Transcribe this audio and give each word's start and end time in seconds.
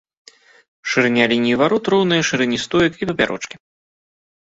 Шырыня 0.93 1.25
лініі 1.31 1.59
варот 1.61 1.83
роўная 1.95 2.19
шырыні 2.29 2.59
стоек 2.65 2.97
і 3.01 3.09
папярочкі. 3.11 3.55